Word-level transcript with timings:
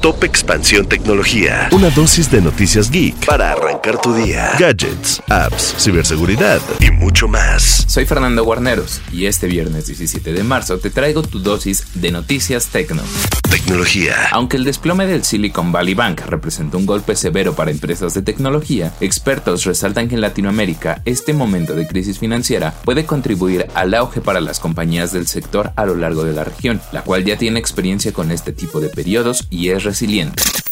Top 0.00 0.24
Expansión 0.24 0.86
Tecnología. 0.86 1.68
Una 1.72 1.90
dosis 1.90 2.30
de 2.30 2.40
noticias 2.40 2.90
geek 2.90 3.26
para 3.26 3.52
arrancar 3.52 4.00
tu 4.00 4.14
día. 4.14 4.52
Gadgets, 4.58 5.22
apps, 5.28 5.74
ciberseguridad 5.78 6.60
y 6.80 6.90
mucho 6.90 7.28
más. 7.28 7.84
Soy 7.86 8.06
Fernando 8.06 8.42
Guarneros 8.42 9.02
y 9.12 9.26
este 9.26 9.46
viernes 9.46 9.88
17 9.88 10.32
de 10.32 10.42
marzo 10.42 10.78
te 10.78 10.88
traigo 10.88 11.22
tu 11.22 11.40
dosis 11.40 11.84
de 12.00 12.12
noticias 12.12 12.68
tecno. 12.68 13.02
Tecnología. 13.50 14.14
Aunque 14.30 14.56
el 14.56 14.64
desplome 14.64 15.06
del 15.06 15.24
Silicon 15.24 15.72
Valley 15.72 15.94
Bank 15.94 16.22
representó 16.26 16.78
un 16.78 16.86
golpe 16.86 17.14
severo 17.14 17.54
para 17.54 17.70
empresas 17.70 18.14
de 18.14 18.22
tecnología, 18.22 18.94
expertos 19.00 19.64
resaltan 19.64 20.08
que 20.08 20.14
en 20.14 20.20
Latinoamérica 20.20 21.02
este 21.04 21.34
momento 21.34 21.74
de 21.74 21.86
crisis 21.86 22.18
financiera 22.18 22.74
puede 22.84 23.04
contribuir 23.04 23.66
al 23.74 23.92
auge 23.94 24.20
para 24.20 24.40
las 24.40 24.60
compañías 24.60 25.12
del 25.12 25.26
sector 25.26 25.72
a 25.76 25.84
lo 25.84 25.96
largo 25.96 26.24
de 26.24 26.32
la 26.32 26.44
región, 26.44 26.80
la 26.92 27.02
cual 27.02 27.24
ya 27.24 27.36
tiene 27.36 27.58
experiencia 27.58 28.12
con 28.12 28.30
este 28.30 28.52
tipo 28.52 28.80
de 28.80 28.88
periodos 28.88 29.46
y 29.50 29.70
es 29.70 29.89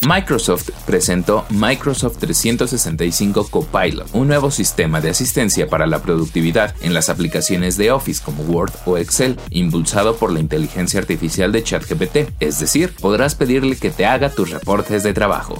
Microsoft 0.06 0.70
presentó 0.86 1.44
Microsoft 1.50 2.18
365 2.18 3.48
Copilot, 3.50 4.08
un 4.12 4.28
nuevo 4.28 4.50
sistema 4.50 5.00
de 5.00 5.10
asistencia 5.10 5.68
para 5.68 5.86
la 5.86 6.00
productividad 6.02 6.74
en 6.80 6.94
las 6.94 7.08
aplicaciones 7.08 7.76
de 7.76 7.90
Office 7.90 8.22
como 8.24 8.44
Word 8.44 8.72
o 8.86 8.96
Excel, 8.96 9.38
impulsado 9.50 10.16
por 10.16 10.32
la 10.32 10.40
inteligencia 10.40 11.00
artificial 11.00 11.50
de 11.52 11.64
ChatGPT, 11.64 12.32
es 12.40 12.60
decir, 12.60 12.94
podrás 13.00 13.34
pedirle 13.34 13.76
que 13.76 13.90
te 13.90 14.06
haga 14.06 14.30
tus 14.30 14.50
reportes 14.50 15.02
de 15.02 15.12
trabajo. 15.12 15.58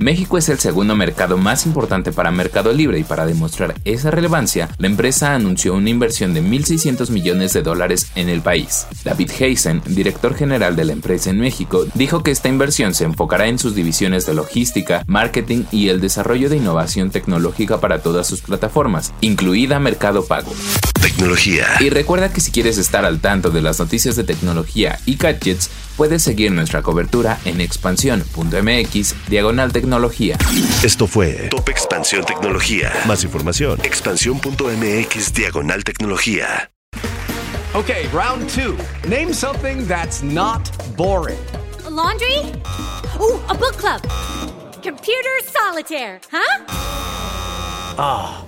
México 0.00 0.38
es 0.38 0.48
el 0.48 0.60
segundo 0.60 0.94
mercado 0.94 1.36
más 1.38 1.66
importante 1.66 2.12
para 2.12 2.30
Mercado 2.30 2.72
Libre 2.72 3.00
y 3.00 3.02
para 3.02 3.26
demostrar 3.26 3.74
esa 3.84 4.12
relevancia, 4.12 4.68
la 4.78 4.86
empresa 4.86 5.34
anunció 5.34 5.74
una 5.74 5.90
inversión 5.90 6.34
de 6.34 6.40
1.600 6.40 7.10
millones 7.10 7.52
de 7.52 7.62
dólares 7.62 8.12
en 8.14 8.28
el 8.28 8.40
país. 8.40 8.86
David 9.02 9.32
Heisen, 9.40 9.82
director 9.86 10.36
general 10.36 10.76
de 10.76 10.84
la 10.84 10.92
empresa 10.92 11.30
en 11.30 11.40
México, 11.40 11.84
dijo 11.94 12.22
que 12.22 12.30
esta 12.30 12.48
inversión 12.48 12.94
se 12.94 13.06
enfocará 13.06 13.48
en 13.48 13.58
sus 13.58 13.74
divisiones 13.74 14.24
de 14.24 14.34
logística, 14.34 15.02
marketing 15.08 15.64
y 15.72 15.88
el 15.88 16.00
desarrollo 16.00 16.48
de 16.48 16.58
innovación 16.58 17.10
tecnológica 17.10 17.80
para 17.80 18.00
todas 18.00 18.28
sus 18.28 18.40
plataformas, 18.40 19.12
incluida 19.20 19.80
Mercado 19.80 20.24
Pago. 20.24 20.52
Tecnología. 21.00 21.66
Y 21.80 21.90
recuerda 21.90 22.32
que 22.32 22.40
si 22.40 22.50
quieres 22.50 22.78
estar 22.78 23.04
al 23.04 23.20
tanto 23.20 23.50
de 23.50 23.62
las 23.62 23.78
noticias 23.78 24.16
de 24.16 24.24
tecnología 24.24 24.98
y 25.06 25.16
gadgets, 25.16 25.70
puedes 25.96 26.22
seguir 26.22 26.52
nuestra 26.52 26.82
cobertura 26.82 27.38
en 27.44 27.60
expansión.mx 27.60 29.14
diagonal 29.28 29.72
tecnología. 29.72 30.36
Esto 30.82 31.06
fue 31.06 31.48
Top 31.50 31.68
Expansión 31.68 32.24
Tecnología. 32.24 32.92
Más 33.06 33.24
información. 33.24 33.78
Expansión.mx 33.82 35.34
diagonal 35.34 35.84
tecnología. 35.84 36.70
Okay, 37.74 38.08
round 38.12 38.48
two. 38.48 38.76
Name 39.08 39.32
something 39.32 39.86
that's 39.86 40.22
not 40.22 40.70
boring. 40.96 41.38
laundry? 41.98 42.38
Ooh, 43.20 43.40
a 43.48 43.54
book 43.54 43.76
club. 43.76 44.00
Computer 44.82 45.34
solitaire, 45.44 46.20
huh? 46.30 46.64
Ah, 47.98 48.44
oh, 48.44 48.47